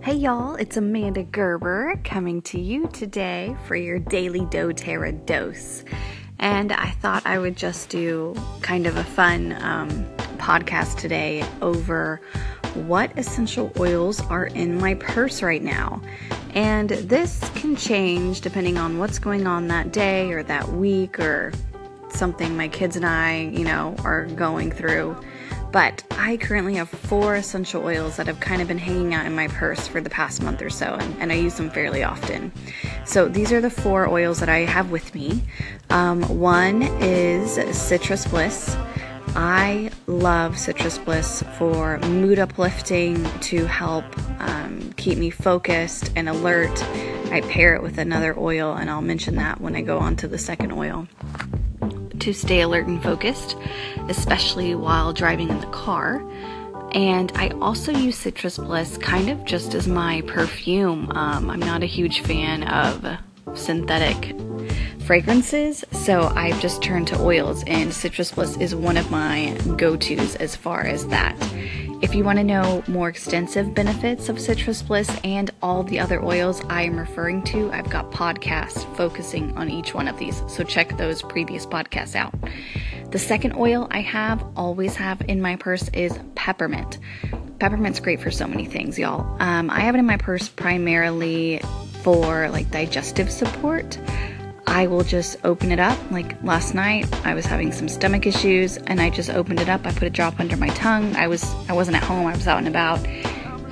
[0.00, 5.84] Hey y'all, it's Amanda Gerber coming to you today for your daily doTERRA dose.
[6.38, 10.06] And I thought I would just do kind of a fun um,
[10.38, 12.20] podcast today over
[12.74, 16.00] what essential oils are in my purse right now.
[16.54, 21.52] And this can change depending on what's going on that day or that week or
[22.08, 25.20] something my kids and I, you know, are going through.
[25.70, 29.34] But I currently have four essential oils that have kind of been hanging out in
[29.34, 32.52] my purse for the past month or so, and, and I use them fairly often.
[33.04, 35.42] So these are the four oils that I have with me.
[35.90, 38.76] Um, one is Citrus Bliss.
[39.36, 44.04] I love Citrus Bliss for mood uplifting to help
[44.40, 46.82] um, keep me focused and alert.
[47.30, 50.28] I pair it with another oil, and I'll mention that when I go on to
[50.28, 51.06] the second oil
[52.20, 53.56] to stay alert and focused,
[54.08, 56.22] especially while driving in the car.
[56.92, 61.10] And I also use Citrus Bliss kind of just as my perfume.
[61.10, 63.18] Um, I'm not a huge fan of
[63.54, 64.34] synthetic
[65.08, 69.96] fragrances, so I've just turned to oils, and Citrus Bliss is one of my go
[69.96, 71.34] tos as far as that.
[72.02, 76.22] If you want to know more extensive benefits of Citrus Bliss and all the other
[76.22, 80.62] oils I am referring to, I've got podcasts focusing on each one of these, so
[80.62, 82.34] check those previous podcasts out.
[83.10, 86.98] The second oil I have, always have in my purse, is peppermint.
[87.60, 89.22] Peppermint's great for so many things, y'all.
[89.40, 91.62] Um, I have it in my purse primarily
[92.02, 93.98] for like digestive support.
[94.68, 95.98] I will just open it up.
[96.10, 99.86] Like last night, I was having some stomach issues and I just opened it up.
[99.86, 101.16] I put a drop under my tongue.
[101.16, 102.26] I was I wasn't at home.
[102.26, 103.04] I was out and about,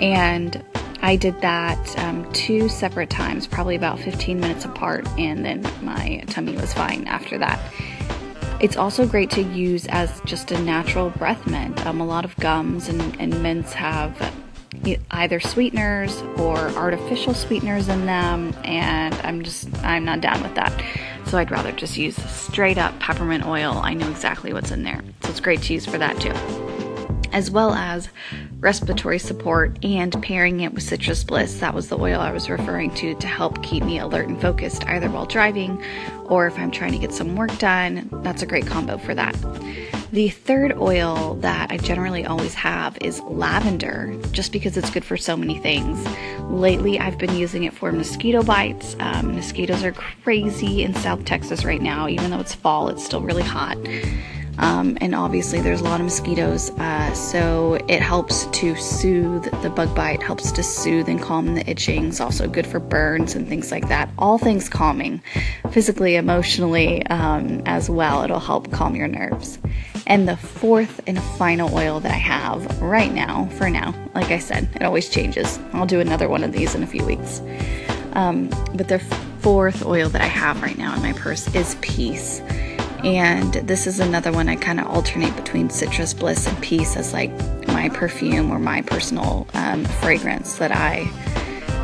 [0.01, 0.65] and
[1.03, 6.25] I did that um, two separate times, probably about 15 minutes apart, and then my
[6.29, 7.61] tummy was fine after that.
[8.59, 11.85] It's also great to use as just a natural breath mint.
[11.87, 14.19] Um, a lot of gums and, and mints have
[15.11, 20.73] either sweeteners or artificial sweeteners in them, and I'm just, I'm not down with that.
[21.27, 23.81] So I'd rather just use straight up peppermint oil.
[23.83, 25.03] I know exactly what's in there.
[25.23, 26.66] So it's great to use for that too.
[27.37, 28.09] As well as
[28.61, 31.61] respiratory support and pairing it with Citrus Bliss.
[31.61, 34.87] That was the oil I was referring to to help keep me alert and focused
[34.87, 35.85] either while driving
[36.31, 38.09] or if I'm trying to get some work done.
[38.23, 39.37] That's a great combo for that.
[40.13, 45.19] The third oil that I generally always have is lavender, just because it's good for
[45.19, 46.03] so many things.
[46.45, 48.97] Lately, I've been using it for mosquito bites.
[48.99, 53.21] Um, mosquitoes are crazy in South Texas right now, even though it's fall, it's still
[53.21, 53.77] really hot.
[54.59, 59.71] Um, and obviously, there's a lot of mosquitoes, uh, so it helps to soothe the
[59.71, 62.07] bug bite, helps to soothe and calm the itching.
[62.09, 64.09] It's also good for burns and things like that.
[64.19, 65.23] All things calming,
[65.71, 68.23] physically, emotionally, um, as well.
[68.23, 69.59] It'll help calm your nerves.
[70.07, 74.39] And the fourth and final oil that I have right now, for now, like I
[74.39, 75.59] said, it always changes.
[75.73, 77.43] I'll do another one of these in a few weeks.
[78.13, 79.01] Um, but the
[79.41, 82.41] fourth oil that I have right now in my purse is Peace.
[83.05, 87.13] And this is another one I kind of alternate between Citrus Bliss and Peace as
[87.13, 87.31] like
[87.69, 91.09] my perfume or my personal um, fragrance that I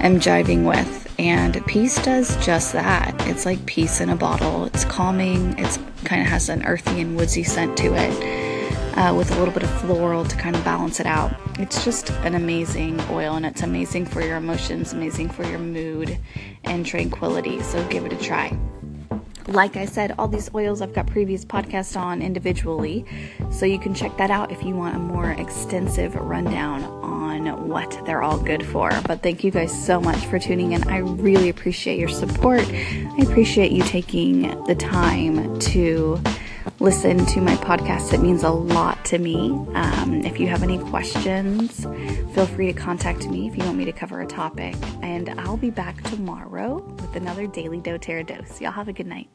[0.03, 1.00] am jiving with.
[1.19, 3.15] And Peace does just that.
[3.28, 4.65] It's like peace in a bottle.
[4.65, 5.56] It's calming.
[5.59, 9.55] It's kind of has an earthy and woodsy scent to it, uh, with a little
[9.55, 11.33] bit of floral to kind of balance it out.
[11.61, 16.19] It's just an amazing oil, and it's amazing for your emotions, amazing for your mood
[16.65, 17.62] and tranquility.
[17.62, 18.59] So give it a try.
[19.49, 23.05] Like I said, all these oils I've got previous podcasts on individually,
[23.51, 28.01] so you can check that out if you want a more extensive rundown on what
[28.07, 28.91] they're all good for.
[29.07, 30.89] But thank you guys so much for tuning in.
[30.89, 32.63] I really appreciate your support.
[32.63, 36.21] I appreciate you taking the time to
[36.82, 38.12] listen to my podcast.
[38.12, 39.50] It means a lot to me.
[39.72, 41.84] Um, if you have any questions,
[42.34, 44.75] feel free to contact me if you want me to cover a topic.
[45.00, 48.60] And I'll be back tomorrow with another Daily doTERRA dose.
[48.60, 49.28] Y'all have a good night.